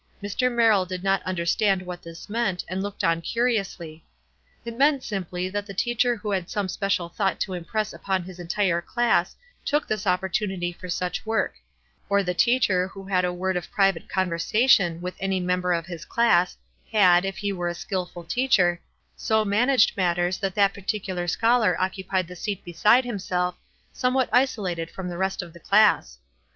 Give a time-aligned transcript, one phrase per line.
[0.23, 0.51] Mr.
[0.51, 4.03] Mer rill did not understand what this meant, and looked on curiously.
[4.65, 8.39] It meant simply that the teacher who had some special thought to impress upon his
[8.39, 11.53] entire class took this opportunity for such work;
[12.09, 16.03] or the teacher who had a word of private conversation with any member of his
[16.03, 16.57] class,
[16.91, 18.81] had, if he were a skillful teacher,
[19.15, 23.53] so man aged matters that that particular scholar occu pied the seat beside himself,
[23.93, 26.17] somewhat isolated from the rest of the class.